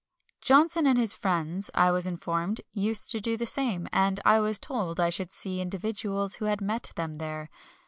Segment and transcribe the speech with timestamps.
[0.41, 4.57] Johnson and his friends, I was informed, used to do the same, and I was
[4.57, 7.51] told I should see individuals who had met them there.